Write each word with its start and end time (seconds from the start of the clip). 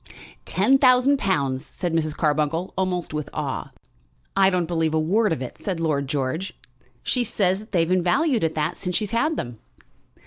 "Ten 0.45 0.79
thousand 0.79 1.17
pounds," 1.19 1.63
said 1.63 1.93
Mrs. 1.93 2.17
Carbuncle, 2.17 2.73
almost 2.75 3.13
with 3.13 3.29
awe. 3.33 3.69
"I 4.35 4.49
don't 4.49 4.65
believe 4.65 4.95
a 4.95 4.99
word 4.99 5.31
of 5.31 5.43
it," 5.43 5.59
said 5.59 5.79
Lord 5.79 6.07
George. 6.07 6.53
"She 7.03 7.23
says 7.23 7.59
that 7.59 7.71
they've 7.71 7.87
been 7.87 8.01
valued 8.01 8.43
at 8.43 8.55
that, 8.55 8.79
since 8.79 8.95
she's 8.95 9.11
had 9.11 9.35
them." 9.37 9.59